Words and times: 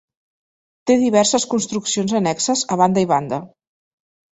Té 0.91 0.95
diverses 1.01 1.47
construccions 1.53 2.19
annexes 2.23 2.67
a 2.77 2.83
banda 2.85 3.09
i 3.09 3.15
banda. 3.17 3.45